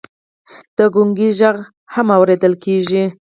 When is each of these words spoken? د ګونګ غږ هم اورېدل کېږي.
د 0.77 0.79
ګونګ 0.93 1.17
غږ 1.39 1.57
هم 1.93 2.07
اورېدل 2.17 2.53
کېږي. 2.63 3.03